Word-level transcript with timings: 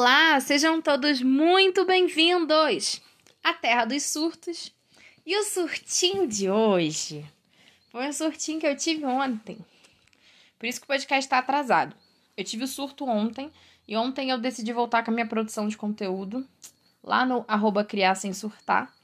Olá, 0.00 0.38
sejam 0.38 0.80
todos 0.80 1.20
muito 1.20 1.84
bem-vindos 1.84 3.02
à 3.42 3.52
Terra 3.52 3.84
dos 3.84 4.04
Surtos. 4.04 4.72
E 5.26 5.36
o 5.36 5.42
surtinho 5.42 6.24
de 6.24 6.48
hoje 6.48 7.26
foi 7.90 8.06
um 8.06 8.12
surtinho 8.12 8.60
que 8.60 8.66
eu 8.68 8.76
tive 8.76 9.04
ontem. 9.04 9.58
Por 10.56 10.66
isso 10.66 10.78
que 10.78 10.84
o 10.84 10.86
podcast 10.86 11.26
está 11.26 11.38
atrasado. 11.38 11.96
Eu 12.36 12.44
tive 12.44 12.62
o 12.62 12.68
surto 12.68 13.06
ontem 13.06 13.50
e 13.88 13.96
ontem 13.96 14.30
eu 14.30 14.38
decidi 14.38 14.72
voltar 14.72 15.02
com 15.04 15.10
a 15.10 15.14
minha 15.14 15.26
produção 15.26 15.66
de 15.66 15.76
conteúdo 15.76 16.46
lá 17.02 17.26
no 17.26 17.44
arroba 17.48 17.84
criar 17.84 18.14
sem 18.14 18.32
surtar. 18.32 18.94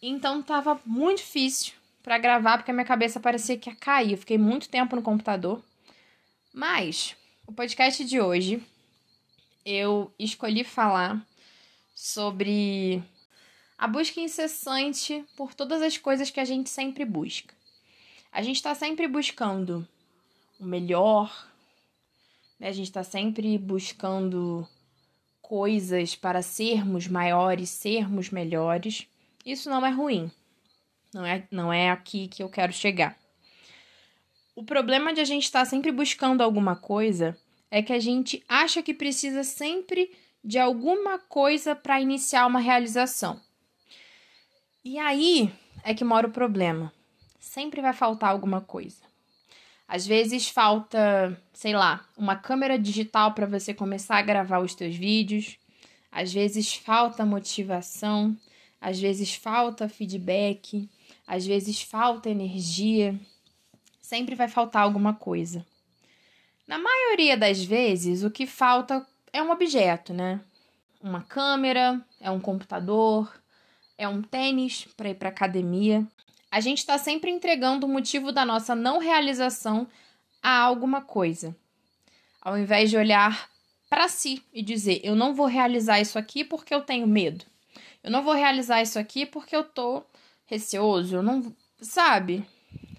Então 0.00 0.44
tava 0.44 0.80
muito 0.86 1.18
difícil 1.18 1.74
para 2.04 2.18
gravar 2.18 2.58
porque 2.58 2.70
a 2.70 2.74
minha 2.74 2.86
cabeça 2.86 3.18
parecia 3.18 3.58
que 3.58 3.68
ia 3.68 3.74
cair. 3.74 4.12
Eu 4.12 4.18
fiquei 4.18 4.38
muito 4.38 4.68
tempo 4.68 4.94
no 4.94 5.02
computador. 5.02 5.60
Mas 6.54 7.16
o 7.48 7.52
podcast 7.52 8.04
de 8.04 8.20
hoje 8.20 8.64
eu 9.64 10.12
escolhi 10.18 10.64
falar 10.64 11.24
sobre 11.94 13.02
a 13.76 13.86
busca 13.86 14.20
incessante 14.20 15.24
por 15.36 15.54
todas 15.54 15.82
as 15.82 15.96
coisas 15.96 16.30
que 16.30 16.40
a 16.40 16.44
gente 16.44 16.68
sempre 16.68 17.04
busca. 17.04 17.54
A 18.32 18.42
gente 18.42 18.56
está 18.56 18.74
sempre 18.74 19.08
buscando 19.08 19.86
o 20.58 20.64
melhor, 20.64 21.48
né? 22.58 22.68
a 22.68 22.72
gente 22.72 22.86
está 22.86 23.02
sempre 23.02 23.56
buscando 23.58 24.66
coisas 25.40 26.14
para 26.14 26.42
sermos 26.42 27.08
maiores, 27.08 27.70
sermos 27.70 28.30
melhores. 28.30 29.06
Isso 29.44 29.68
não 29.68 29.84
é 29.84 29.90
ruim. 29.90 30.30
Não 31.12 31.26
é, 31.26 31.46
não 31.50 31.72
é 31.72 31.90
aqui 31.90 32.28
que 32.28 32.42
eu 32.42 32.48
quero 32.48 32.72
chegar. 32.72 33.18
O 34.54 34.62
problema 34.62 35.12
de 35.12 35.20
a 35.20 35.24
gente 35.24 35.44
estar 35.44 35.60
tá 35.60 35.64
sempre 35.64 35.90
buscando 35.90 36.42
alguma 36.42 36.76
coisa 36.76 37.36
é 37.70 37.82
que 37.82 37.92
a 37.92 38.00
gente 38.00 38.42
acha 38.48 38.82
que 38.82 38.92
precisa 38.92 39.44
sempre 39.44 40.10
de 40.42 40.58
alguma 40.58 41.18
coisa 41.18 41.76
para 41.76 42.00
iniciar 42.00 42.46
uma 42.46 42.60
realização. 42.60 43.40
E 44.84 44.98
aí 44.98 45.52
é 45.84 45.94
que 45.94 46.04
mora 46.04 46.26
o 46.26 46.32
problema. 46.32 46.92
Sempre 47.38 47.80
vai 47.80 47.92
faltar 47.92 48.30
alguma 48.30 48.60
coisa. 48.60 49.02
Às 49.86 50.06
vezes 50.06 50.48
falta, 50.48 51.40
sei 51.52 51.74
lá, 51.74 52.06
uma 52.16 52.36
câmera 52.36 52.78
digital 52.78 53.34
para 53.34 53.46
você 53.46 53.74
começar 53.74 54.16
a 54.16 54.22
gravar 54.22 54.60
os 54.60 54.74
teus 54.74 54.96
vídeos. 54.96 55.58
Às 56.10 56.32
vezes 56.32 56.74
falta 56.74 57.26
motivação, 57.26 58.36
às 58.80 58.98
vezes 58.98 59.34
falta 59.34 59.88
feedback, 59.88 60.88
às 61.26 61.46
vezes 61.46 61.82
falta 61.82 62.30
energia. 62.30 63.18
Sempre 64.00 64.34
vai 64.34 64.48
faltar 64.48 64.82
alguma 64.82 65.14
coisa. 65.14 65.64
Na 66.70 66.78
maioria 66.78 67.36
das 67.36 67.64
vezes, 67.64 68.22
o 68.22 68.30
que 68.30 68.46
falta 68.46 69.04
é 69.32 69.42
um 69.42 69.50
objeto, 69.50 70.14
né? 70.14 70.40
Uma 71.02 71.20
câmera, 71.20 72.00
é 72.20 72.30
um 72.30 72.38
computador, 72.38 73.28
é 73.98 74.06
um 74.06 74.22
tênis 74.22 74.86
para 74.96 75.08
ir 75.08 75.16
para 75.16 75.30
academia. 75.30 76.06
A 76.48 76.60
gente 76.60 76.78
está 76.78 76.96
sempre 76.96 77.28
entregando 77.28 77.86
o 77.86 77.88
motivo 77.88 78.30
da 78.30 78.44
nossa 78.44 78.72
não 78.76 78.98
realização 78.98 79.84
a 80.40 80.60
alguma 80.60 81.00
coisa, 81.00 81.56
ao 82.40 82.56
invés 82.56 82.88
de 82.88 82.96
olhar 82.96 83.50
para 83.88 84.08
si 84.08 84.40
e 84.52 84.62
dizer: 84.62 85.00
eu 85.02 85.16
não 85.16 85.34
vou 85.34 85.46
realizar 85.46 86.00
isso 86.00 86.20
aqui 86.20 86.44
porque 86.44 86.72
eu 86.72 86.82
tenho 86.82 87.04
medo. 87.08 87.44
Eu 88.00 88.12
não 88.12 88.22
vou 88.22 88.34
realizar 88.34 88.80
isso 88.80 88.96
aqui 88.96 89.26
porque 89.26 89.56
eu 89.56 89.64
tô 89.64 90.04
receoso. 90.46 91.16
Eu 91.16 91.22
não, 91.24 91.52
sabe? 91.80 92.46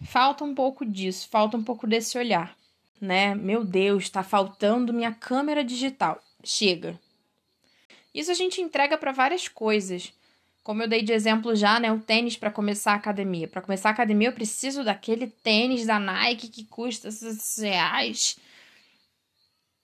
Falta 0.03 0.43
um 0.43 0.53
pouco 0.53 0.85
disso, 0.85 1.29
falta 1.29 1.55
um 1.55 1.63
pouco 1.63 1.87
desse 1.87 2.17
olhar 2.17 2.53
né? 3.01 3.33
Meu 3.33 3.65
Deus, 3.65 4.03
está 4.03 4.21
faltando 4.21 4.93
minha 4.93 5.11
câmera 5.11 5.63
digital. 5.63 6.23
Chega. 6.43 6.99
Isso 8.13 8.29
a 8.29 8.35
gente 8.35 8.61
entrega 8.61 8.97
para 8.97 9.11
várias 9.11 9.47
coisas. 9.47 10.13
Como 10.63 10.83
eu 10.83 10.87
dei 10.87 11.01
de 11.01 11.11
exemplo 11.11 11.55
já, 11.55 11.79
né, 11.79 11.91
o 11.91 11.99
tênis 11.99 12.37
para 12.37 12.51
começar 12.51 12.91
a 12.91 12.95
academia. 12.95 13.47
Para 13.47 13.61
começar 13.61 13.89
a 13.89 13.91
academia 13.91 14.27
eu 14.27 14.33
preciso 14.33 14.83
daquele 14.83 15.27
tênis 15.27 15.87
da 15.87 15.99
Nike 15.99 16.47
que 16.49 16.63
custa 16.65 17.09
600 17.09 17.57
reais. 17.57 18.37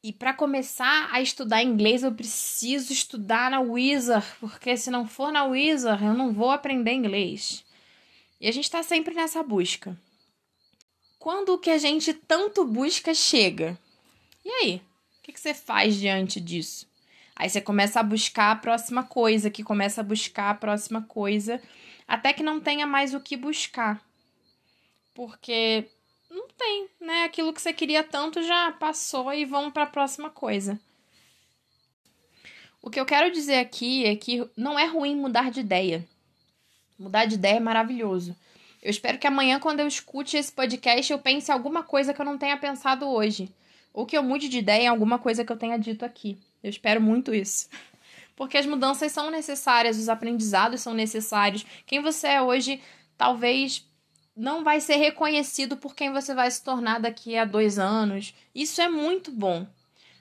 E 0.03 0.13
para 0.13 0.33
começar 0.33 1.09
a 1.11 1.19
estudar 1.19 1.63
inglês 1.63 2.03
eu 2.03 2.13
preciso 2.13 2.93
estudar 2.93 3.49
na 3.49 3.59
Wizard, 3.59 4.25
porque 4.39 4.77
se 4.77 4.91
não 4.91 5.07
for 5.07 5.31
na 5.31 5.43
Wizard 5.45 6.05
eu 6.05 6.13
não 6.13 6.31
vou 6.31 6.51
aprender 6.51 6.93
inglês. 6.93 7.65
E 8.39 8.47
a 8.47 8.51
gente 8.51 8.65
está 8.65 8.83
sempre 8.83 9.15
nessa 9.15 9.41
busca. 9.41 9.97
Quando 11.27 11.55
o 11.55 11.57
que 11.57 11.69
a 11.69 11.77
gente 11.77 12.13
tanto 12.13 12.63
busca 12.63 13.13
chega, 13.13 13.77
e 14.45 14.49
aí? 14.49 14.81
O 15.19 15.23
que, 15.23 15.37
você 15.37 15.53
faz 15.53 15.97
diante 15.97 16.39
disso? 16.39 16.87
Aí 17.35 17.49
você 17.49 17.59
começa 17.59 17.99
a 17.99 18.03
buscar 18.03 18.51
a 18.51 18.55
próxima 18.55 19.03
coisa, 19.03 19.49
que 19.49 19.61
começa 19.61 19.99
a 19.99 20.05
buscar 20.05 20.51
a 20.51 20.55
próxima 20.55 21.01
coisa, 21.01 21.61
até 22.07 22.31
que 22.31 22.41
não 22.41 22.61
tenha 22.61 22.87
mais 22.87 23.13
o 23.13 23.19
que 23.19 23.35
buscar. 23.35 24.01
Porque 25.13 25.89
não 26.29 26.47
tem, 26.47 26.87
né? 26.97 27.25
Aquilo 27.25 27.51
que 27.51 27.61
você 27.61 27.73
queria 27.73 28.05
tanto 28.05 28.41
já 28.41 28.71
passou 28.71 29.33
e 29.33 29.43
vamos 29.43 29.73
para 29.73 29.83
a 29.83 29.87
próxima 29.87 30.29
coisa. 30.29 30.79
O 32.81 32.89
que 32.89 33.01
eu 33.01 33.05
quero 33.05 33.33
dizer 33.33 33.57
aqui 33.57 34.05
é 34.05 34.15
que 34.15 34.49
não 34.55 34.79
é 34.79 34.85
ruim 34.85 35.13
mudar 35.13 35.51
de 35.51 35.59
ideia. 35.59 36.07
Mudar 36.97 37.25
de 37.25 37.35
ideia 37.35 37.57
é 37.57 37.59
maravilhoso. 37.59 38.33
Eu 38.81 38.89
espero 38.91 39.17
que 39.17 39.27
amanhã, 39.27 39.59
quando 39.59 39.79
eu 39.79 39.87
escute 39.87 40.37
esse 40.37 40.51
podcast, 40.51 41.11
eu 41.11 41.19
pense 41.19 41.51
em 41.51 41.53
alguma 41.53 41.83
coisa 41.83 42.13
que 42.13 42.21
eu 42.21 42.25
não 42.25 42.37
tenha 42.37 42.57
pensado 42.57 43.07
hoje. 43.07 43.51
Ou 43.93 44.05
que 44.05 44.17
eu 44.17 44.23
mude 44.23 44.47
de 44.47 44.59
ideia 44.59 44.83
em 44.83 44.87
alguma 44.87 45.17
coisa 45.17 45.43
que 45.43 45.51
eu 45.51 45.57
tenha 45.57 45.77
dito 45.77 46.05
aqui. 46.05 46.37
Eu 46.63 46.69
espero 46.69 47.01
muito 47.01 47.33
isso. 47.33 47.67
Porque 48.35 48.57
as 48.57 48.67
mudanças 48.67 49.11
são 49.11 49.31
necessárias, 49.31 49.97
os 49.97 50.09
aprendizados 50.09 50.81
são 50.81 50.93
necessários. 50.93 51.65
Quem 51.85 52.01
você 52.01 52.27
é 52.27 52.41
hoje 52.41 52.79
talvez 53.17 53.83
não 54.35 54.63
vai 54.63 54.79
ser 54.79 54.97
reconhecido 54.97 55.75
por 55.75 55.95
quem 55.95 56.13
você 56.13 56.35
vai 56.35 56.49
se 56.51 56.63
tornar 56.63 56.99
daqui 56.99 57.35
a 57.35 57.43
dois 57.43 57.79
anos. 57.79 58.35
Isso 58.53 58.79
é 58.79 58.87
muito 58.87 59.31
bom. 59.31 59.65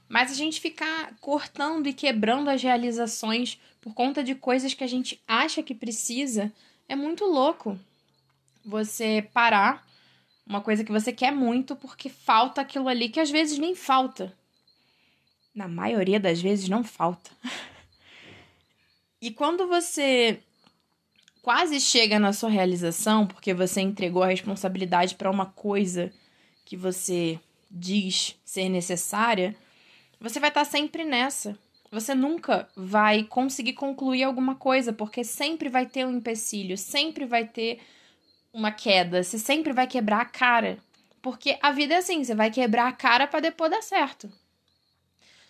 Mas 0.09 0.31
a 0.31 0.35
gente 0.35 0.61
ficar 0.61 1.15
cortando 1.21 1.87
e 1.87 1.93
quebrando 1.93 2.49
as 2.49 2.63
realizações 2.63 3.61
por 3.83 3.93
conta 3.93 4.25
de 4.25 4.35
coisas 4.35 4.73
que 4.73 4.83
a 4.83 4.87
gente 4.87 5.21
acha 5.29 5.63
que 5.63 5.75
precisa 5.75 6.51
é 6.89 6.97
muito 6.97 7.25
louco 7.27 7.79
você 8.67 9.29
parar 9.33 9.87
uma 10.45 10.61
coisa 10.61 10.85
que 10.85 10.93
você 10.93 11.13
quer 11.13 11.31
muito 11.31 11.77
porque 11.77 12.09
falta 12.09 12.61
aquilo 12.61 12.89
ali 12.89 13.09
que 13.09 13.21
às 13.21 13.31
vezes 13.31 13.59
nem 13.59 13.75
falta. 13.75 14.37
Na 15.55 15.69
maioria 15.69 16.19
das 16.19 16.43
vezes 16.43 16.69
não 16.69 16.83
falta. 16.83 17.31
e 19.23 19.31
quando 19.31 19.69
você 19.69 20.41
quase 21.43 21.81
chega 21.81 22.19
na 22.19 22.33
sua 22.33 22.51
realização 22.51 23.27
porque 23.27 23.55
você 23.55 23.81
entregou 23.81 24.23
a 24.25 24.29
responsabilidade 24.29 25.15
para 25.15 25.31
uma 25.31 25.47
coisa 25.47 26.13
que 26.65 26.77
você 26.77 27.39
diz 27.71 28.37
ser 28.45 28.69
necessária, 28.69 29.55
você 30.21 30.41
vai 30.41 30.51
estar 30.51 30.65
tá 30.65 30.71
sempre 30.71 31.05
nessa. 31.05 31.57
Você 31.91 32.15
nunca 32.15 32.69
vai 32.77 33.23
conseguir 33.23 33.75
concluir 33.75 34.25
alguma 34.25 34.57
coisa, 34.57 34.93
porque 34.93 35.23
sempre 35.23 35.69
vai 35.69 35.87
ter 35.87 36.05
um 36.05 36.17
empecilho, 36.17 36.77
sempre 36.77 37.25
vai 37.25 37.47
ter 37.47 37.79
uma 38.57 38.73
queda, 38.73 39.23
você 39.23 39.39
sempre 39.39 39.71
vai 39.75 39.87
quebrar 39.87 40.23
a 40.23 40.25
cara. 40.25 40.79
Porque 41.21 41.59
a 41.61 41.73
vida 41.73 41.93
é 41.93 41.99
assim, 41.99 42.25
você 42.25 42.35
vai 42.35 42.51
quebrar 42.51 42.89
a 42.89 42.93
cara 42.93 43.27
para 43.27 43.41
depois 43.41 43.71
dar 43.71 43.83
certo. 43.83 44.33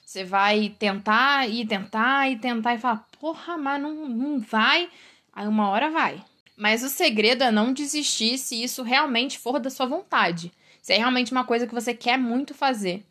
Você 0.05 0.25
vai 0.25 0.75
tentar 0.77 1.49
e 1.49 1.65
tentar 1.65 2.29
e 2.31 2.37
tentar 2.37 2.75
e 2.75 2.79
falar, 2.79 3.07
porra, 3.21 3.57
mas 3.57 3.81
não, 3.81 4.09
não 4.09 4.41
vai. 4.41 4.91
Aí 5.33 5.47
uma 5.47 5.69
hora 5.69 5.89
vai. 5.89 6.23
Mas 6.57 6.83
o 6.83 6.89
segredo 6.89 7.45
é 7.45 7.51
não 7.53 7.73
desistir 7.73 8.39
se 8.39 8.61
isso 8.61 8.83
realmente 8.83 9.39
for 9.39 9.61
da 9.61 9.71
sua 9.71 9.87
vontade. 9.87 10.53
Se 10.83 10.93
é 10.93 10.99
realmente 10.99 11.31
uma 11.31 11.45
coisa 11.45 11.67
que 11.67 11.75
você 11.75 11.95
quer 11.95 12.19
muito 12.19 12.55
fazer. 12.55 13.05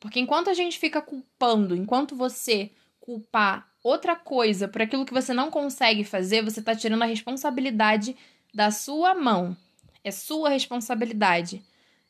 Porque 0.00 0.18
enquanto 0.18 0.50
a 0.50 0.54
gente 0.54 0.78
fica 0.78 1.00
culpando, 1.00 1.76
enquanto 1.76 2.16
você 2.16 2.70
culpar 3.00 3.68
outra 3.82 4.16
coisa 4.16 4.66
por 4.66 4.82
aquilo 4.82 5.06
que 5.06 5.14
você 5.14 5.32
não 5.32 5.50
consegue 5.50 6.02
fazer, 6.02 6.42
você 6.42 6.58
está 6.58 6.74
tirando 6.74 7.02
a 7.02 7.06
responsabilidade 7.06 8.16
da 8.56 8.70
sua 8.70 9.14
mão. 9.14 9.54
É 10.02 10.10
sua 10.10 10.48
responsabilidade. 10.48 11.62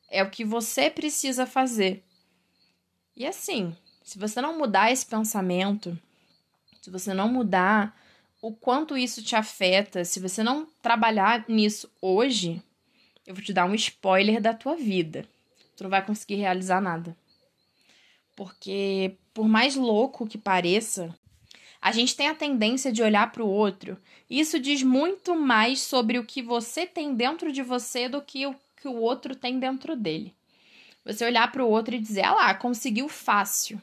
É 0.08 0.22
o 0.22 0.30
que 0.30 0.44
você 0.44 0.88
precisa 0.88 1.44
fazer. 1.44 2.04
E 3.16 3.26
assim, 3.26 3.76
se 4.04 4.16
você 4.16 4.40
não 4.40 4.56
mudar 4.56 4.92
esse 4.92 5.04
pensamento, 5.04 5.98
se 6.80 6.88
você 6.88 7.12
não 7.12 7.28
mudar 7.28 8.00
o 8.40 8.52
quanto 8.52 8.96
isso 8.96 9.24
te 9.24 9.34
afeta, 9.34 10.04
se 10.04 10.20
você 10.20 10.40
não 10.44 10.68
trabalhar 10.80 11.44
nisso 11.48 11.90
hoje, 12.00 12.62
eu 13.26 13.34
vou 13.34 13.42
te 13.42 13.52
dar 13.52 13.66
um 13.66 13.74
spoiler 13.74 14.40
da 14.40 14.54
tua 14.54 14.76
vida. 14.76 15.26
Tu 15.76 15.82
não 15.82 15.90
vai 15.90 16.06
conseguir 16.06 16.36
realizar 16.36 16.80
nada. 16.80 17.16
Porque, 18.36 19.16
por 19.34 19.48
mais 19.48 19.74
louco 19.74 20.28
que 20.28 20.38
pareça, 20.38 21.12
a 21.80 21.92
gente 21.92 22.16
tem 22.16 22.28
a 22.28 22.34
tendência 22.34 22.92
de 22.92 23.02
olhar 23.02 23.30
para 23.30 23.44
o 23.44 23.48
outro. 23.48 23.96
Isso 24.28 24.58
diz 24.58 24.82
muito 24.82 25.34
mais 25.34 25.80
sobre 25.80 26.18
o 26.18 26.24
que 26.24 26.42
você 26.42 26.86
tem 26.86 27.14
dentro 27.14 27.52
de 27.52 27.62
você 27.62 28.08
do 28.08 28.20
que 28.20 28.46
o 28.46 28.54
que 28.80 28.88
o 28.88 28.96
outro 28.96 29.34
tem 29.34 29.58
dentro 29.58 29.96
dele. 29.96 30.34
Você 31.04 31.24
olhar 31.24 31.50
para 31.52 31.64
o 31.64 31.70
outro 31.70 31.94
e 31.94 32.00
dizer: 32.00 32.24
ah 32.24 32.34
lá, 32.34 32.54
conseguiu 32.54 33.08
fácil. 33.08 33.80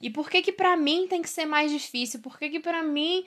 E 0.00 0.08
por 0.08 0.30
que 0.30 0.42
que 0.42 0.52
para 0.52 0.76
mim 0.76 1.06
tem 1.08 1.20
que 1.20 1.28
ser 1.28 1.44
mais 1.44 1.70
difícil? 1.70 2.20
Por 2.20 2.38
que 2.38 2.48
que 2.48 2.60
para 2.60 2.82
mim, 2.82 3.24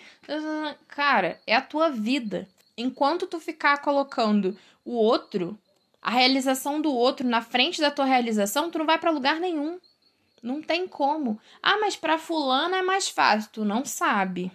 cara, 0.87 1.39
é 1.45 1.55
a 1.55 1.61
tua 1.61 1.89
vida. 1.89 2.47
Enquanto 2.77 3.27
tu 3.27 3.39
ficar 3.39 3.79
colocando 3.79 4.57
o 4.85 4.93
outro, 4.93 5.59
a 6.01 6.09
realização 6.09 6.81
do 6.81 6.91
outro 6.91 7.27
na 7.27 7.41
frente 7.41 7.81
da 7.81 7.91
tua 7.91 8.05
realização, 8.05 8.71
tu 8.71 8.79
não 8.79 8.85
vai 8.85 8.97
para 8.97 9.11
lugar 9.11 9.39
nenhum. 9.39 9.79
Não 10.41 10.61
tem 10.61 10.87
como. 10.87 11.39
Ah, 11.61 11.77
mas 11.79 11.95
para 11.95 12.17
fulana 12.17 12.77
é 12.77 12.81
mais 12.81 13.07
fácil, 13.07 13.49
tu 13.51 13.65
não 13.65 13.85
sabe. 13.85 14.51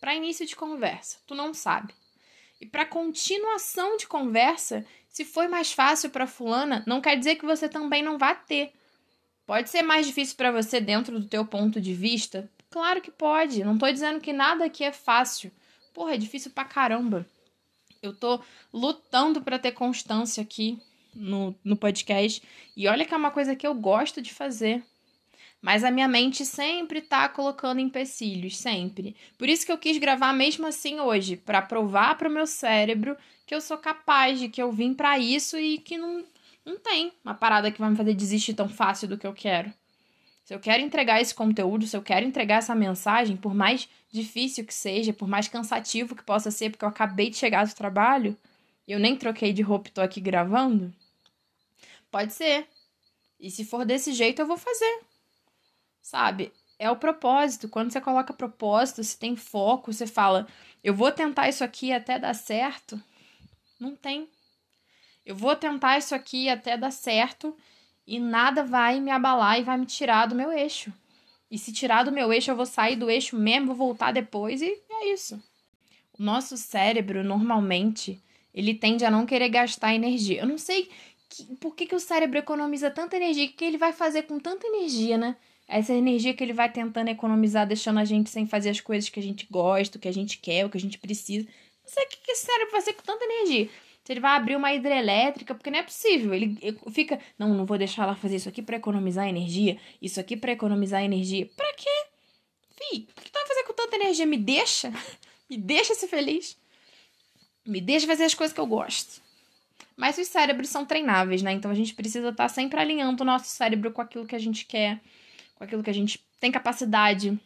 Para 0.00 0.14
início 0.14 0.46
de 0.46 0.56
conversa, 0.56 1.18
tu 1.26 1.34
não 1.34 1.54
sabe. 1.54 1.94
E 2.60 2.66
para 2.66 2.84
continuação 2.84 3.96
de 3.96 4.06
conversa, 4.06 4.84
se 5.08 5.24
foi 5.24 5.48
mais 5.48 5.72
fácil 5.72 6.10
para 6.10 6.26
fulana, 6.26 6.82
não 6.86 7.00
quer 7.00 7.16
dizer 7.16 7.36
que 7.36 7.46
você 7.46 7.68
também 7.68 8.02
não 8.02 8.18
vá 8.18 8.34
ter. 8.34 8.72
Pode 9.46 9.70
ser 9.70 9.82
mais 9.82 10.06
difícil 10.06 10.36
para 10.36 10.50
você 10.50 10.80
dentro 10.80 11.20
do 11.20 11.28
teu 11.28 11.44
ponto 11.44 11.80
de 11.80 11.94
vista? 11.94 12.50
Claro 12.70 13.00
que 13.00 13.10
pode. 13.10 13.62
Não 13.62 13.78
tô 13.78 13.90
dizendo 13.90 14.20
que 14.20 14.32
nada 14.32 14.64
aqui 14.64 14.82
é 14.82 14.92
fácil. 14.92 15.52
Porra, 15.92 16.14
é 16.14 16.18
difícil 16.18 16.50
pra 16.50 16.64
caramba. 16.64 17.26
Eu 18.02 18.14
tô 18.14 18.40
lutando 18.72 19.40
para 19.42 19.58
ter 19.58 19.72
constância 19.72 20.42
aqui 20.42 20.78
no, 21.14 21.54
no 21.62 21.76
podcast. 21.76 22.42
E 22.76 22.88
olha 22.88 23.04
que 23.04 23.14
é 23.14 23.16
uma 23.16 23.30
coisa 23.30 23.54
que 23.54 23.66
eu 23.66 23.74
gosto 23.74 24.20
de 24.20 24.32
fazer. 24.34 24.82
Mas 25.64 25.82
a 25.82 25.90
minha 25.90 26.06
mente 26.06 26.44
sempre 26.44 27.00
tá 27.00 27.26
colocando 27.26 27.80
empecilhos, 27.80 28.58
sempre. 28.58 29.16
Por 29.38 29.48
isso 29.48 29.64
que 29.64 29.72
eu 29.72 29.78
quis 29.78 29.96
gravar 29.96 30.30
mesmo 30.34 30.66
assim 30.66 31.00
hoje, 31.00 31.38
para 31.38 31.62
provar 31.62 32.18
para 32.18 32.28
o 32.28 32.30
meu 32.30 32.46
cérebro 32.46 33.16
que 33.46 33.54
eu 33.54 33.62
sou 33.62 33.78
capaz, 33.78 34.38
de 34.38 34.50
que 34.50 34.60
eu 34.60 34.70
vim 34.70 34.92
para 34.92 35.18
isso 35.18 35.58
e 35.58 35.78
que 35.78 35.96
não, 35.96 36.22
não 36.66 36.78
tem 36.78 37.14
uma 37.24 37.32
parada 37.32 37.72
que 37.72 37.80
vai 37.80 37.88
me 37.88 37.96
fazer 37.96 38.12
desistir 38.12 38.52
tão 38.52 38.68
fácil 38.68 39.08
do 39.08 39.16
que 39.16 39.26
eu 39.26 39.32
quero. 39.32 39.72
Se 40.44 40.54
eu 40.54 40.60
quero 40.60 40.82
entregar 40.82 41.22
esse 41.22 41.34
conteúdo, 41.34 41.86
se 41.86 41.96
eu 41.96 42.02
quero 42.02 42.26
entregar 42.26 42.56
essa 42.56 42.74
mensagem, 42.74 43.34
por 43.34 43.54
mais 43.54 43.88
difícil 44.12 44.66
que 44.66 44.74
seja, 44.74 45.14
por 45.14 45.26
mais 45.26 45.48
cansativo 45.48 46.14
que 46.14 46.22
possa 46.22 46.50
ser, 46.50 46.68
porque 46.68 46.84
eu 46.84 46.90
acabei 46.90 47.30
de 47.30 47.38
chegar 47.38 47.66
do 47.66 47.74
trabalho, 47.74 48.36
e 48.86 48.92
eu 48.92 49.00
nem 49.00 49.16
troquei 49.16 49.50
de 49.50 49.62
roupa 49.62 49.88
e 49.88 49.92
tô 49.92 50.02
aqui 50.02 50.20
gravando, 50.20 50.92
pode 52.10 52.34
ser. 52.34 52.68
E 53.40 53.50
se 53.50 53.64
for 53.64 53.86
desse 53.86 54.12
jeito, 54.12 54.42
eu 54.42 54.46
vou 54.46 54.58
fazer. 54.58 55.13
Sabe? 56.04 56.52
É 56.78 56.90
o 56.90 56.96
propósito. 56.96 57.66
Quando 57.66 57.90
você 57.90 57.98
coloca 57.98 58.34
propósito, 58.34 59.02
se 59.02 59.18
tem 59.18 59.34
foco, 59.34 59.90
você 59.90 60.06
fala, 60.06 60.46
eu 60.82 60.94
vou 60.94 61.10
tentar 61.10 61.48
isso 61.48 61.64
aqui 61.64 61.94
até 61.94 62.18
dar 62.18 62.34
certo. 62.34 63.02
Não 63.80 63.96
tem. 63.96 64.28
Eu 65.24 65.34
vou 65.34 65.56
tentar 65.56 65.96
isso 65.96 66.14
aqui 66.14 66.50
até 66.50 66.76
dar 66.76 66.90
certo 66.90 67.56
e 68.06 68.20
nada 68.20 68.62
vai 68.62 69.00
me 69.00 69.10
abalar 69.10 69.58
e 69.58 69.62
vai 69.62 69.78
me 69.78 69.86
tirar 69.86 70.26
do 70.26 70.34
meu 70.34 70.52
eixo. 70.52 70.92
E 71.50 71.58
se 71.58 71.72
tirar 71.72 72.02
do 72.02 72.12
meu 72.12 72.30
eixo, 72.30 72.50
eu 72.50 72.56
vou 72.56 72.66
sair 72.66 72.96
do 72.96 73.08
eixo 73.08 73.34
mesmo, 73.34 73.68
vou 73.68 73.76
voltar 73.76 74.12
depois 74.12 74.60
e 74.60 74.78
é 74.90 75.10
isso. 75.10 75.42
O 76.18 76.22
nosso 76.22 76.58
cérebro, 76.58 77.24
normalmente, 77.24 78.22
ele 78.52 78.74
tende 78.74 79.06
a 79.06 79.10
não 79.10 79.24
querer 79.24 79.48
gastar 79.48 79.94
energia. 79.94 80.42
Eu 80.42 80.46
não 80.46 80.58
sei 80.58 80.90
que, 81.30 81.56
por 81.56 81.74
que, 81.74 81.86
que 81.86 81.96
o 81.96 82.00
cérebro 82.00 82.38
economiza 82.38 82.90
tanta 82.90 83.16
energia, 83.16 83.46
o 83.46 83.52
que 83.52 83.64
ele 83.64 83.78
vai 83.78 83.94
fazer 83.94 84.24
com 84.24 84.38
tanta 84.38 84.66
energia, 84.66 85.16
né? 85.16 85.36
Essa 85.66 85.94
energia 85.94 86.34
que 86.34 86.44
ele 86.44 86.52
vai 86.52 86.70
tentando 86.70 87.08
economizar, 87.08 87.66
deixando 87.66 87.98
a 87.98 88.04
gente 88.04 88.30
sem 88.30 88.46
fazer 88.46 88.70
as 88.70 88.80
coisas 88.80 89.08
que 89.08 89.18
a 89.18 89.22
gente 89.22 89.46
gosta, 89.50 89.96
o 89.96 90.00
que 90.00 90.08
a 90.08 90.12
gente 90.12 90.38
quer, 90.38 90.66
o 90.66 90.70
que 90.70 90.76
a 90.76 90.80
gente 90.80 90.98
precisa. 90.98 91.46
Não 91.82 91.90
sei 91.90 92.04
o 92.04 92.08
que 92.08 92.30
esse 92.30 92.46
cérebro 92.46 92.72
vai 92.72 92.80
fazer 92.80 92.92
com 92.94 93.02
tanta 93.02 93.24
energia. 93.24 93.68
Se 94.04 94.12
ele 94.12 94.20
vai 94.20 94.36
abrir 94.36 94.56
uma 94.56 94.72
hidrelétrica, 94.74 95.54
porque 95.54 95.70
não 95.70 95.78
é 95.78 95.82
possível. 95.82 96.34
Ele 96.34 96.58
fica, 96.92 97.18
não, 97.38 97.54
não 97.54 97.64
vou 97.64 97.78
deixar 97.78 98.02
ela 98.02 98.14
fazer 98.14 98.36
isso 98.36 98.48
aqui 98.48 98.60
para 98.60 98.76
economizar 98.76 99.26
energia, 99.26 99.78
isso 100.00 100.20
aqui 100.20 100.36
para 100.36 100.52
economizar 100.52 101.02
energia. 101.02 101.46
Pra 101.56 101.72
quê? 101.72 102.06
Fih, 102.76 103.08
o 103.16 103.20
que 103.22 103.30
tu 103.30 103.34
vai 103.34 103.46
fazer 103.46 103.62
com 103.64 103.72
tanta 103.72 103.96
energia? 103.96 104.26
Me 104.26 104.36
deixa? 104.36 104.92
Me 105.48 105.56
deixa 105.56 105.94
ser 105.94 106.08
feliz. 106.08 106.56
Me 107.66 107.80
deixa 107.80 108.06
fazer 108.06 108.24
as 108.24 108.34
coisas 108.34 108.52
que 108.52 108.60
eu 108.60 108.66
gosto. 108.66 109.22
Mas 109.96 110.18
os 110.18 110.28
cérebros 110.28 110.68
são 110.68 110.84
treináveis, 110.84 111.42
né? 111.42 111.52
Então 111.52 111.70
a 111.70 111.74
gente 111.74 111.94
precisa 111.94 112.30
estar 112.30 112.44
tá 112.44 112.48
sempre 112.48 112.80
alinhando 112.80 113.22
o 113.22 113.26
nosso 113.26 113.46
cérebro 113.46 113.92
com 113.92 114.02
aquilo 114.02 114.26
que 114.26 114.34
a 114.34 114.38
gente 114.38 114.66
quer, 114.66 115.00
aquilo 115.64 115.82
que 115.82 115.90
a 115.90 115.94
gente 115.94 116.24
tem 116.38 116.52
capacidade, 116.52 117.38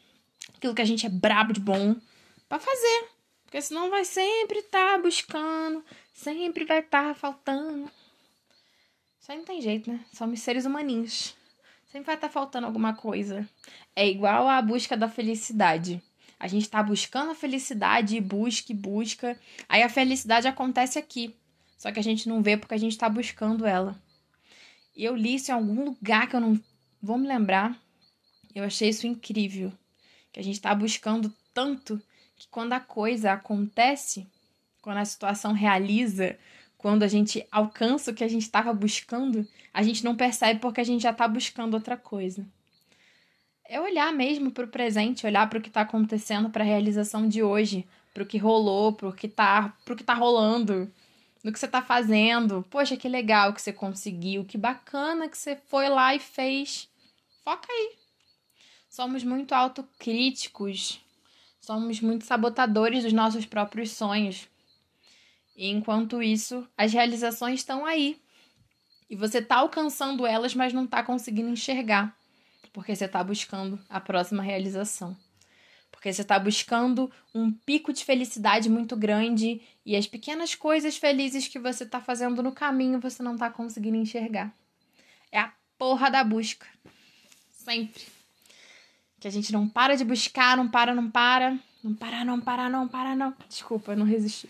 aquilo 0.56 0.74
que 0.74 0.82
a 0.82 0.86
gente 0.86 1.06
é 1.06 1.08
brabo 1.08 1.52
de 1.52 1.60
bom 1.60 1.96
para 2.48 2.58
fazer. 2.58 3.08
Porque 3.44 3.62
senão 3.62 3.88
vai 3.88 4.04
sempre 4.04 4.58
estar 4.58 4.96
tá 4.96 4.98
buscando, 4.98 5.82
sempre 6.12 6.64
vai 6.64 6.80
estar 6.80 7.08
tá 7.08 7.14
faltando. 7.14 7.90
Aí 9.28 9.36
não 9.36 9.44
tem 9.44 9.60
jeito, 9.60 9.92
né? 9.92 10.00
Somos 10.14 10.40
seres 10.40 10.64
humaninhos. 10.64 11.36
Sempre 11.92 12.06
vai 12.06 12.14
estar 12.14 12.28
tá 12.28 12.32
faltando 12.32 12.66
alguma 12.66 12.94
coisa. 12.94 13.46
É 13.94 14.08
igual 14.08 14.48
a 14.48 14.60
busca 14.62 14.96
da 14.96 15.06
felicidade. 15.06 16.02
A 16.40 16.48
gente 16.48 16.62
está 16.62 16.82
buscando 16.82 17.32
a 17.32 17.34
felicidade 17.34 18.16
e 18.16 18.20
busca 18.22 18.72
e 18.72 18.74
busca. 18.74 19.38
Aí 19.68 19.82
a 19.82 19.88
felicidade 19.90 20.48
acontece 20.48 20.98
aqui. 20.98 21.36
Só 21.76 21.92
que 21.92 21.98
a 21.98 22.02
gente 22.02 22.26
não 22.26 22.42
vê 22.42 22.56
porque 22.56 22.74
a 22.74 22.78
gente 22.78 22.92
está 22.92 23.06
buscando 23.06 23.66
ela. 23.66 24.00
E 24.96 25.04
eu 25.04 25.14
li 25.14 25.34
isso 25.34 25.50
em 25.50 25.54
algum 25.54 25.84
lugar 25.84 26.26
que 26.26 26.34
eu 26.34 26.40
não 26.40 26.58
vou 27.02 27.18
me 27.18 27.28
lembrar. 27.28 27.78
Eu 28.58 28.64
achei 28.64 28.88
isso 28.88 29.06
incrível. 29.06 29.72
Que 30.32 30.40
a 30.40 30.42
gente 30.42 30.56
está 30.56 30.74
buscando 30.74 31.32
tanto 31.54 32.02
que 32.36 32.48
quando 32.48 32.72
a 32.72 32.80
coisa 32.80 33.32
acontece, 33.32 34.26
quando 34.82 34.96
a 34.96 35.04
situação 35.04 35.52
realiza, 35.52 36.36
quando 36.76 37.04
a 37.04 37.06
gente 37.06 37.46
alcança 37.52 38.10
o 38.10 38.14
que 38.14 38.24
a 38.24 38.28
gente 38.28 38.42
estava 38.42 38.72
buscando, 38.72 39.46
a 39.72 39.80
gente 39.84 40.04
não 40.04 40.16
percebe 40.16 40.58
porque 40.58 40.80
a 40.80 40.84
gente 40.84 41.02
já 41.02 41.10
está 41.10 41.28
buscando 41.28 41.74
outra 41.74 41.96
coisa. 41.96 42.44
É 43.64 43.80
olhar 43.80 44.12
mesmo 44.12 44.50
para 44.50 44.64
o 44.64 44.68
presente, 44.68 45.24
olhar 45.24 45.48
para 45.48 45.60
o 45.60 45.62
que 45.62 45.68
está 45.68 45.82
acontecendo, 45.82 46.50
para 46.50 46.64
a 46.64 46.66
realização 46.66 47.28
de 47.28 47.44
hoje, 47.44 47.86
para 48.12 48.24
o 48.24 48.26
que 48.26 48.38
rolou, 48.38 48.92
para 48.92 49.08
o 49.08 49.12
que 49.12 49.26
está 49.26 49.72
que 49.86 50.02
tá 50.02 50.14
rolando, 50.14 50.90
no 51.44 51.52
que 51.52 51.60
você 51.60 51.66
está 51.66 51.80
fazendo. 51.80 52.66
Poxa, 52.68 52.96
que 52.96 53.08
legal 53.08 53.52
que 53.52 53.62
você 53.62 53.72
conseguiu, 53.72 54.44
que 54.44 54.58
bacana 54.58 55.28
que 55.28 55.38
você 55.38 55.54
foi 55.54 55.88
lá 55.88 56.12
e 56.12 56.18
fez. 56.18 56.88
Foca 57.44 57.68
aí. 57.70 58.07
Somos 58.88 59.22
muito 59.22 59.54
autocríticos, 59.54 61.00
somos 61.60 62.00
muito 62.00 62.24
sabotadores 62.24 63.04
dos 63.04 63.12
nossos 63.12 63.44
próprios 63.44 63.90
sonhos. 63.90 64.48
E 65.54 65.68
enquanto 65.68 66.22
isso, 66.22 66.66
as 66.76 66.92
realizações 66.92 67.60
estão 67.60 67.84
aí. 67.84 68.18
E 69.10 69.14
você 69.14 69.38
está 69.38 69.56
alcançando 69.56 70.26
elas, 70.26 70.54
mas 70.54 70.72
não 70.72 70.84
está 70.84 71.02
conseguindo 71.02 71.50
enxergar, 71.50 72.16
porque 72.72 72.94
você 72.94 73.04
está 73.04 73.22
buscando 73.22 73.78
a 73.88 74.00
próxima 74.00 74.42
realização. 74.42 75.16
Porque 75.90 76.12
você 76.12 76.22
está 76.22 76.38
buscando 76.38 77.10
um 77.34 77.50
pico 77.50 77.92
de 77.92 78.04
felicidade 78.04 78.68
muito 78.70 78.96
grande 78.96 79.60
e 79.84 79.96
as 79.96 80.06
pequenas 80.06 80.54
coisas 80.54 80.96
felizes 80.96 81.48
que 81.48 81.58
você 81.58 81.84
está 81.84 82.00
fazendo 82.00 82.42
no 82.42 82.52
caminho 82.52 83.00
você 83.00 83.22
não 83.22 83.34
está 83.34 83.50
conseguindo 83.50 83.96
enxergar. 83.96 84.54
É 85.32 85.40
a 85.40 85.52
porra 85.76 86.10
da 86.10 86.22
busca. 86.22 86.66
Sempre 87.50 88.17
que 89.20 89.26
a 89.26 89.30
gente 89.30 89.52
não 89.52 89.68
para 89.68 89.96
de 89.96 90.04
buscar, 90.04 90.56
não 90.56 90.68
para, 90.68 90.94
não 90.94 91.10
para, 91.10 91.58
não 91.82 91.94
para, 91.94 92.24
não 92.24 92.40
para, 92.40 92.68
não 92.68 92.88
para, 92.88 93.16
não. 93.16 93.34
Desculpa, 93.48 93.96
não 93.96 94.06
resisti. 94.06 94.48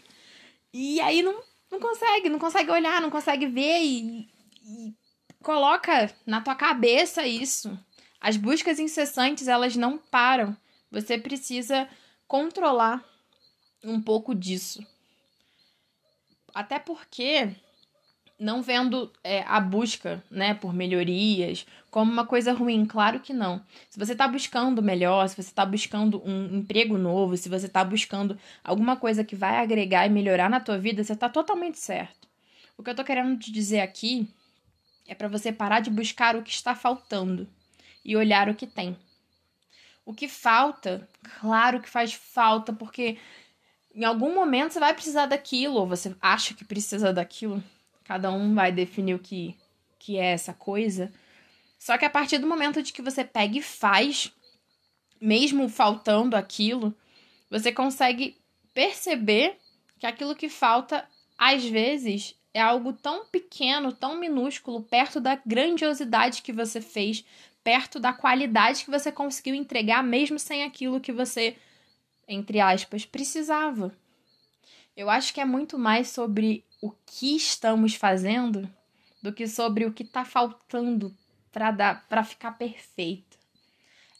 E 0.73 1.01
aí 1.01 1.23
não, 1.23 1.43
não 1.71 1.81
consegue, 1.81 2.29
não 2.29 2.39
consegue 2.39 2.71
olhar, 2.71 3.01
não 3.01 3.11
consegue 3.11 3.47
ver 3.47 3.81
e, 3.81 4.29
e 4.65 4.95
coloca 5.43 6.15
na 6.27 6.41
tua 6.41 6.55
cabeça 6.55 7.27
isso. 7.27 7.79
As 8.21 8.37
buscas 8.37 8.79
incessantes, 8.79 9.49
elas 9.49 9.77
não 9.77 9.97
param. 9.97 10.57
Você 10.91 11.17
precisa 11.19 11.89
controlar 12.27 13.05
um 13.83 14.01
pouco 14.01 14.35
disso. 14.35 14.85
Até 16.55 16.79
porque 16.79 17.55
não 18.39 18.63
vendo 18.63 19.13
é, 19.25 19.43
a 19.43 19.59
busca 19.59 20.23
né, 20.31 20.55
por 20.55 20.73
melhorias 20.73 21.67
como 21.91 22.13
uma 22.13 22.25
coisa 22.25 22.53
ruim, 22.53 22.87
claro 22.87 23.19
que 23.19 23.33
não. 23.33 23.65
Se 23.91 23.99
você 23.99 24.13
está 24.13 24.29
buscando 24.29 24.83
melhor, 24.83 25.29
se 25.29 25.35
você 25.35 25.49
está 25.49 25.67
buscando 25.67 26.23
um 26.25 26.59
emprego 26.59 26.97
novo, 26.97 27.37
se 27.37 27.49
você 27.49 27.67
está 27.67 27.83
buscando 27.83 28.39
alguma 28.63 28.97
coisa 28.97 29.25
que 29.25 29.35
vai 29.35 29.57
agregar 29.57 30.07
e 30.07 30.11
melhorar 30.11 30.49
na 30.49 30.61
tua 30.61 30.79
vida, 30.79 31.03
você 31.03 31.15
está 31.15 31.29
totalmente 31.29 31.79
certo. 31.79 32.29
O 32.77 32.83
que 32.83 32.91
eu 32.91 32.93
estou 32.93 33.05
querendo 33.05 33.37
te 33.39 33.51
dizer 33.51 33.81
aqui 33.81 34.29
é 35.07 35.15
para 35.15 35.29
você 35.29 35.51
parar 35.51 35.81
de 35.81 35.91
buscar 35.91 36.37
o 36.37 36.43
que 36.43 36.51
está 36.51 36.75
faltando 36.75 37.49
e 38.05 38.17
olhar 38.17 38.49
o 38.49 38.55
que 38.55 38.67
tem. 38.67 38.97
O 40.05 40.15
que 40.15 40.29
falta, 40.29 41.09
claro 41.41 41.81
que 41.81 41.89
faz 41.89 42.13
falta, 42.13 42.73
porque 42.73 43.19
em 43.95 44.05
algum 44.05 44.35
momento 44.35 44.73
você 44.73 44.81
vai 44.81 44.95
precisar 44.95 45.27
daquilo, 45.27 45.75
ou 45.75 45.87
você 45.87 46.15
acha 46.21 46.55
que 46.55 46.65
precisa 46.65 47.13
daquilo 47.13 47.63
Cada 48.09 48.33
um 48.33 48.55
vai 48.55 48.73
definir 48.73 49.13
o 49.13 49.19
que, 49.19 49.55
que 49.99 50.17
é 50.17 50.33
essa 50.33 50.55
coisa. 50.55 51.13
Só 51.79 51.99
que 51.99 52.07
a 52.07 52.11
partir 52.11 52.39
do 52.39 52.47
momento 52.47 52.83
de 52.83 52.91
que 52.91 53.03
você 53.03 53.23
pega 53.23 53.59
e 53.59 53.63
faz, 53.63 54.33
mesmo 55.21 55.69
faltando 55.69 56.35
aquilo, 56.35 56.97
você 57.51 57.71
consegue 57.71 58.39
perceber 58.73 59.59
que 59.99 60.07
aquilo 60.07 60.35
que 60.35 60.49
falta, 60.49 61.07
às 61.37 61.63
vezes, 61.67 62.35
é 62.55 62.63
algo 62.63 62.95
tão 62.95 63.27
pequeno, 63.27 63.93
tão 63.93 64.19
minúsculo, 64.19 64.83
perto 64.83 65.21
da 65.21 65.39
grandiosidade 65.45 66.41
que 66.41 66.51
você 66.53 66.81
fez, 66.81 67.23
perto 67.63 68.01
da 68.01 68.15
qualidade 68.15 68.87
que 68.87 68.91
você 68.91 69.13
conseguiu 69.13 69.55
entregar, 69.55 70.03
mesmo 70.03 70.39
sem 70.39 70.65
aquilo 70.65 70.99
que 70.99 71.13
você, 71.13 71.59
entre 72.27 72.59
aspas, 72.59 73.05
precisava. 73.05 73.95
Eu 74.99 75.09
acho 75.09 75.33
que 75.33 75.41
é 75.41 75.45
muito 75.45 75.79
mais 75.79 76.09
sobre 76.09 76.65
o 76.83 76.91
que 77.07 77.37
estamos 77.37 77.95
fazendo 77.95 78.69
do 79.23 79.33
que 79.33 79.47
sobre 79.47 79.87
o 79.87 79.93
que 79.93 80.03
está 80.03 80.25
faltando 80.25 81.17
para 81.53 81.71
dar 81.71 82.25
ficar 82.25 82.59
perfeito. 82.59 83.39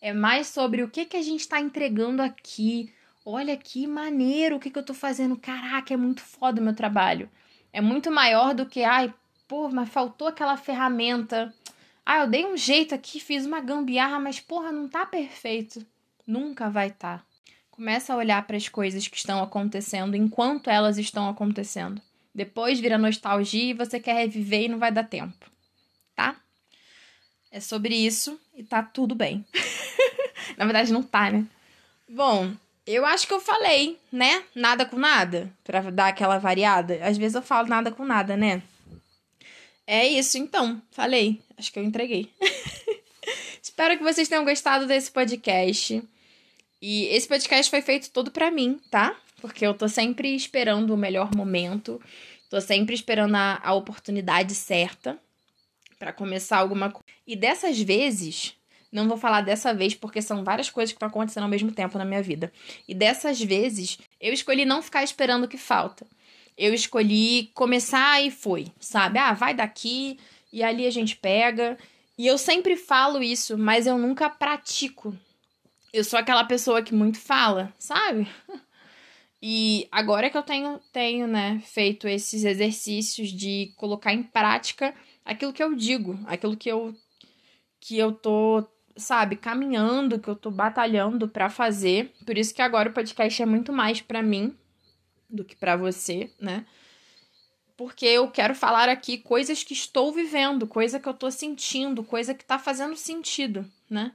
É 0.01 0.13
mais 0.13 0.47
sobre 0.47 0.85
o 0.85 0.89
que 0.89 1.05
que 1.05 1.17
a 1.17 1.23
gente 1.23 1.41
está 1.41 1.61
entregando 1.61 2.23
aqui. 2.23 2.95
Olha 3.27 3.57
que 3.57 3.89
maneiro 3.89 4.55
o 4.55 4.61
que, 4.61 4.71
que 4.71 4.79
eu 4.79 4.83
estou 4.83 4.95
fazendo. 4.95 5.37
Caraca, 5.37 5.93
é 5.93 5.97
muito 5.97 6.23
foda 6.23 6.61
o 6.61 6.65
meu 6.65 6.77
trabalho. 6.77 7.29
É 7.73 7.81
muito 7.81 8.09
maior 8.13 8.55
do 8.55 8.65
que, 8.65 8.85
ai, 8.85 9.13
pô, 9.49 9.69
mas 9.71 9.89
faltou 9.89 10.29
aquela 10.29 10.57
ferramenta. 10.57 11.53
Ah, 12.07 12.21
eu 12.21 12.29
dei 12.29 12.47
um 12.47 12.57
jeito 12.57 12.95
aqui, 12.95 13.19
fiz 13.19 13.45
uma 13.45 13.61
gambiarra, 13.61 14.21
mas 14.21 14.39
porra, 14.39 14.71
não 14.71 14.87
tá 14.89 15.05
perfeito. 15.05 15.85
Nunca 16.25 16.71
vai 16.71 16.87
estar. 16.87 17.19
Tá. 17.19 17.28
Começa 17.79 18.13
a 18.13 18.17
olhar 18.17 18.45
para 18.45 18.57
as 18.57 18.69
coisas 18.69 19.07
que 19.07 19.17
estão 19.17 19.41
acontecendo 19.41 20.17
enquanto 20.17 20.69
elas 20.69 20.99
estão 20.99 21.29
acontecendo. 21.29 22.03
Depois 22.35 22.81
vira 22.81 22.99
nostalgia 22.99 23.71
e 23.71 23.73
você 23.73 24.01
quer 24.01 24.15
reviver 24.15 24.63
e 24.63 24.69
não 24.69 24.81
vai 24.81 24.91
dar 24.91 25.05
tempo. 25.05 25.49
Tá? 26.17 26.35
É 27.53 27.61
sobre 27.61 27.95
isso 27.95 28.37
e 28.53 28.65
tá 28.65 28.83
tudo 28.83 29.15
bem. 29.15 29.47
Na 30.59 30.65
verdade, 30.65 30.93
não 30.93 31.05
tá, 31.05 31.31
né? 31.31 31.47
Bom, 32.09 32.53
eu 32.85 33.07
acho 33.07 33.29
que 33.29 33.33
eu 33.33 33.41
falei, 33.41 33.97
né? 34.11 34.43
Nada 34.57 34.85
com 34.85 34.99
nada, 34.99 35.49
pra 35.63 35.83
dar 35.83 36.09
aquela 36.09 36.37
variada. 36.39 36.99
Às 37.07 37.17
vezes 37.17 37.37
eu 37.37 37.43
falo 37.43 37.69
nada 37.69 37.93
com 37.93 38.05
nada, 38.05 38.37
né? 38.37 38.61
É 39.87 40.05
isso, 40.05 40.37
então. 40.37 40.83
Falei. 40.91 41.41
Acho 41.57 41.73
que 41.73 41.79
eu 41.79 41.85
entreguei. 41.85 42.29
Espero 43.63 43.97
que 43.97 44.03
vocês 44.03 44.27
tenham 44.27 44.45
gostado 44.45 44.85
desse 44.85 45.13
podcast. 45.13 46.03
E 46.81 47.07
esse 47.07 47.27
podcast 47.27 47.71
foi 47.71 47.83
feito 47.83 48.11
todo 48.11 48.31
pra 48.31 48.51
mim, 48.51 48.81
tá? 48.91 49.17
Porque 49.41 49.67
eu 49.67 49.75
tô 49.75 49.89
sempre 49.89 50.35
esperando 50.35 50.95
o 50.95 50.97
melhor 50.97 51.35
momento. 51.35 52.01
Tô 52.49 52.61
sempre 52.61 52.95
esperando 52.95 53.35
a, 53.35 53.61
a 53.63 53.75
oportunidade 53.75 54.55
certa 54.55 55.19
para 55.99 56.13
começar 56.13 56.59
alguma 56.59 56.91
coisa. 56.91 57.05
E 57.27 57.35
dessas 57.35 57.81
vezes, 57.81 58.55
não 58.91 59.09
vou 59.09 59.17
falar 59.17 59.43
dessa 59.43 59.75
vez 59.75 59.95
porque 59.95 60.23
são 60.23 60.45
várias 60.45 60.71
coisas 60.71 60.93
que 60.93 60.97
estão 60.97 61.09
acontecendo 61.09 61.43
ao 61.45 61.49
mesmo 61.49 61.73
tempo 61.73 61.99
na 61.99 62.05
minha 62.05 62.23
vida. 62.23 62.53
E 62.87 62.95
dessas 62.95 63.41
vezes, 63.41 63.99
eu 64.21 64.33
escolhi 64.33 64.65
não 64.65 64.81
ficar 64.81 65.03
esperando 65.03 65.45
o 65.45 65.49
que 65.49 65.59
falta. 65.59 66.07
Eu 66.57 66.73
escolhi 66.73 67.51
começar 67.55 68.23
e 68.25 68.31
foi, 68.31 68.67
sabe? 68.81 69.19
Ah, 69.19 69.33
vai 69.33 69.55
daqui 69.55 70.19
e 70.53 70.63
ali 70.63 70.87
a 70.87 70.91
gente 70.91 71.17
pega. 71.17 71.77
E 72.17 72.27
eu 72.27 72.39
sempre 72.39 72.77
falo 72.77 73.23
isso, 73.23 73.57
mas 73.57 73.87
eu 73.87 73.99
nunca 73.99 74.29
pratico. 74.29 75.17
Eu 75.93 76.05
sou 76.05 76.19
aquela 76.19 76.45
pessoa 76.45 76.83
que 76.83 76.95
muito 76.95 77.19
fala, 77.19 77.73
sabe? 77.79 78.29
E 79.41 79.87
agora 79.93 80.29
que 80.29 80.37
eu 80.37 80.43
tenho, 80.43 80.81
tenho, 80.93 81.29
né, 81.29 81.63
feito 81.65 82.09
esses 82.09 82.45
exercícios 82.45 83.29
de 83.29 83.73
colocar 83.77 84.13
em 84.13 84.21
prática 84.21 84.93
aquilo 85.25 85.53
que 85.53 85.63
eu 85.63 85.77
digo, 85.77 86.19
aquilo 86.27 86.57
que 86.57 86.69
eu 86.69 86.93
que 87.81 87.97
eu 87.97 88.13
tô, 88.13 88.67
sabe, 88.97 89.37
caminhando, 89.37 90.19
que 90.19 90.29
eu 90.29 90.35
tô 90.35 90.51
batalhando 90.51 91.29
para 91.29 91.49
fazer. 91.49 92.13
Por 92.27 92.37
isso 92.37 92.53
que 92.53 92.61
agora 92.61 92.91
o 92.91 92.93
podcast 92.93 93.41
é 93.41 93.47
muito 93.47 93.73
mais 93.73 94.01
para 94.01 94.21
mim 94.21 94.57
do 95.31 95.45
que 95.45 95.55
para 95.55 95.77
você, 95.77 96.33
né? 96.41 96.67
Porque 97.77 98.07
eu 98.07 98.29
quero 98.29 98.57
falar 98.57 98.89
aqui 98.89 99.19
coisas 99.19 99.63
que 99.63 99.73
estou 99.73 100.13
vivendo, 100.13 100.67
coisa 100.67 100.99
que 100.99 101.09
eu 101.09 101.15
tô 101.15 101.31
sentindo, 101.31 102.03
coisa 102.03 102.35
que 102.35 102.45
tá 102.45 102.59
fazendo 102.59 102.97
sentido, 102.97 103.65
né? 103.89 104.13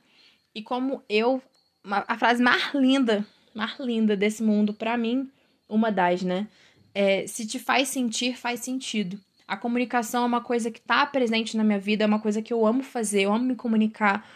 E 0.54 0.62
como 0.62 1.02
eu 1.08 1.42
uma, 1.84 2.04
a 2.08 2.18
frase 2.18 2.42
mais 2.42 2.74
linda, 2.74 3.26
mais 3.54 3.78
linda 3.80 4.16
desse 4.16 4.42
mundo 4.42 4.74
para 4.74 4.98
mim, 4.98 5.30
uma 5.68 5.92
das, 5.92 6.22
né? 6.22 6.48
É, 6.94 7.26
se 7.28 7.46
te 7.46 7.60
faz 7.60 7.90
sentir, 7.90 8.38
faz 8.38 8.60
sentido. 8.60 9.20
A 9.48 9.58
comunicação 9.58 10.24
é 10.24 10.28
uma 10.28 10.42
coisa 10.42 10.72
que 10.72 10.80
está 10.80 11.06
presente 11.06 11.58
na 11.58 11.64
minha 11.64 11.80
vida, 11.80 12.04
é 12.04 12.08
uma 12.08 12.20
coisa 12.20 12.42
que 12.42 12.54
eu 12.54 12.66
amo 12.66 12.84
fazer, 12.84 13.24
eu 13.24 13.34
amo 13.34 13.46
me 13.46 13.56
comunicar, 13.56 14.28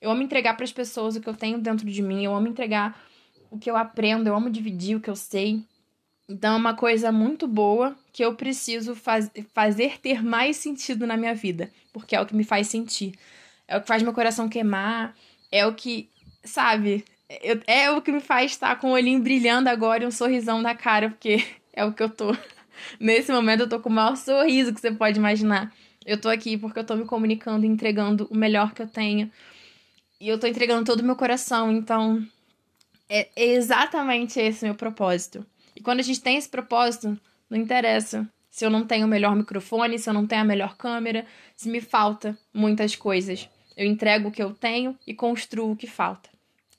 eu 0.00 0.10
amo 0.10 0.22
entregar 0.22 0.54
para 0.54 0.64
as 0.64 0.72
pessoas 0.72 1.16
o 1.16 1.20
que 1.20 1.28
eu 1.28 1.34
tenho 1.34 1.58
dentro 1.58 1.86
de 1.86 2.02
mim, 2.02 2.24
eu 2.24 2.34
amo 2.34 2.48
entregar 2.48 3.00
o 3.50 3.58
que 3.58 3.70
eu 3.70 3.76
aprendo, 3.76 4.26
eu 4.26 4.34
amo 4.34 4.50
dividir 4.50 4.96
o 4.96 5.00
que 5.00 5.10
eu 5.10 5.16
sei. 5.16 5.62
Então 6.28 6.54
é 6.54 6.56
uma 6.56 6.74
coisa 6.74 7.12
muito 7.12 7.46
boa 7.46 7.96
que 8.12 8.24
eu 8.24 8.34
preciso 8.34 8.96
faz 8.96 9.30
fazer 9.54 10.00
ter 10.00 10.24
mais 10.24 10.56
sentido 10.56 11.06
na 11.06 11.16
minha 11.16 11.34
vida, 11.34 11.70
porque 11.92 12.16
é 12.16 12.20
o 12.20 12.26
que 12.26 12.34
me 12.34 12.42
faz 12.42 12.66
sentir. 12.66 13.14
É 13.68 13.76
o 13.76 13.80
que 13.80 13.86
faz 13.86 14.02
meu 14.02 14.12
coração 14.12 14.48
queimar, 14.48 15.14
é 15.50 15.64
o 15.66 15.74
que, 15.74 16.08
sabe, 16.46 17.04
eu, 17.42 17.60
é 17.66 17.90
o 17.90 18.00
que 18.00 18.12
me 18.12 18.20
faz 18.20 18.52
estar 18.52 18.76
com 18.76 18.88
o 18.88 18.92
olhinho 18.92 19.20
brilhando 19.20 19.68
agora 19.68 20.04
e 20.04 20.06
um 20.06 20.10
sorrisão 20.10 20.62
na 20.62 20.74
cara, 20.74 21.10
porque 21.10 21.44
é 21.72 21.84
o 21.84 21.92
que 21.92 22.02
eu 22.02 22.08
tô 22.08 22.36
Nesse 23.00 23.32
momento 23.32 23.60
eu 23.60 23.68
tô 23.68 23.80
com 23.80 23.88
o 23.88 23.92
maior 23.92 24.16
sorriso 24.16 24.72
que 24.72 24.80
você 24.80 24.92
pode 24.92 25.18
imaginar. 25.18 25.72
Eu 26.04 26.20
tô 26.20 26.28
aqui 26.28 26.56
porque 26.56 26.78
eu 26.78 26.84
tô 26.84 26.94
me 26.94 27.04
comunicando, 27.04 27.66
entregando 27.66 28.28
o 28.30 28.36
melhor 28.36 28.72
que 28.72 28.82
eu 28.82 28.86
tenho. 28.86 29.30
E 30.20 30.28
eu 30.28 30.38
tô 30.38 30.46
entregando 30.46 30.84
todo 30.84 31.00
o 31.00 31.04
meu 31.04 31.16
coração, 31.16 31.70
então 31.72 32.26
é 33.08 33.28
exatamente 33.36 34.40
esse 34.40 34.64
meu 34.64 34.74
propósito. 34.74 35.44
E 35.74 35.80
quando 35.80 36.00
a 36.00 36.02
gente 36.02 36.20
tem 36.20 36.36
esse 36.36 36.48
propósito, 36.48 37.18
não 37.50 37.58
interessa 37.58 38.26
se 38.50 38.64
eu 38.64 38.70
não 38.70 38.86
tenho 38.86 39.06
o 39.06 39.10
melhor 39.10 39.36
microfone, 39.36 39.98
se 39.98 40.08
eu 40.08 40.14
não 40.14 40.26
tenho 40.26 40.40
a 40.40 40.44
melhor 40.44 40.76
câmera, 40.76 41.26
se 41.54 41.68
me 41.68 41.80
falta 41.80 42.38
muitas 42.54 42.96
coisas. 42.96 43.48
Eu 43.76 43.84
entrego 43.84 44.28
o 44.28 44.32
que 44.32 44.42
eu 44.42 44.54
tenho 44.54 44.96
e 45.06 45.12
construo 45.12 45.72
o 45.72 45.76
que 45.76 45.86
falta. 45.86 46.30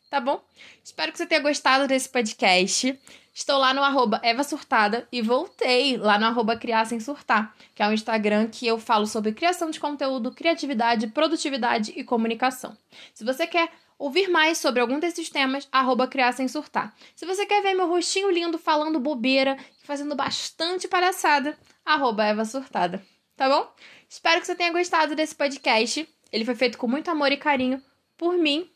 Tá 0.09 0.21
bom? 0.21 0.41
Espero 0.81 1.11
que 1.11 1.17
você 1.17 1.25
tenha 1.25 1.41
gostado 1.41 1.85
desse 1.85 2.07
podcast. 2.07 2.97
Estou 3.33 3.57
lá 3.59 3.73
no 3.73 3.83
arroba 3.83 4.21
Eva 4.23 4.41
Surtada 4.41 5.05
e 5.11 5.21
voltei 5.21 5.97
lá 5.97 6.17
no 6.17 6.25
arroba 6.25 6.55
Criar 6.55 6.85
Sem 6.85 6.99
Surtar, 6.99 7.53
que 7.75 7.83
é 7.83 7.87
um 7.87 7.91
Instagram 7.91 8.47
que 8.47 8.65
eu 8.65 8.79
falo 8.79 9.05
sobre 9.05 9.33
criação 9.33 9.69
de 9.69 9.79
conteúdo, 9.79 10.31
criatividade, 10.31 11.07
produtividade 11.07 11.93
e 11.95 12.05
comunicação. 12.05 12.75
Se 13.13 13.25
você 13.25 13.45
quer 13.45 13.69
ouvir 13.99 14.29
mais 14.29 14.57
sobre 14.59 14.79
algum 14.79 14.97
desses 14.97 15.29
temas, 15.29 15.67
arroba 15.71 16.07
Criar 16.07 16.31
Sem 16.31 16.47
Surtar. 16.47 16.95
Se 17.13 17.25
você 17.25 17.45
quer 17.45 17.61
ver 17.61 17.73
meu 17.73 17.89
rostinho 17.89 18.31
lindo 18.31 18.57
falando 18.57 18.99
bobeira 19.01 19.57
e 19.83 19.85
fazendo 19.85 20.15
bastante 20.15 20.87
palhaçada, 20.87 21.57
arroba 21.85 22.25
Eva 22.25 22.45
Surtada. 22.45 23.05
Tá 23.35 23.49
bom? 23.49 23.71
Espero 24.09 24.39
que 24.39 24.47
você 24.47 24.55
tenha 24.55 24.71
gostado 24.71 25.15
desse 25.15 25.35
podcast. 25.35 26.07
Ele 26.31 26.45
foi 26.45 26.55
feito 26.55 26.77
com 26.77 26.87
muito 26.87 27.11
amor 27.11 27.31
e 27.31 27.37
carinho 27.37 27.83
por 28.17 28.37
mim 28.37 28.67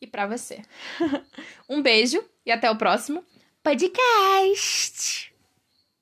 e 0.00 0.06
para 0.06 0.26
você. 0.26 0.62
um 1.68 1.82
beijo 1.82 2.22
e 2.44 2.50
até 2.50 2.70
o 2.70 2.76
próximo 2.76 3.24
podcast. 3.62 5.29